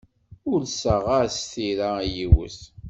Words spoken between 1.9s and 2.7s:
i yiwet.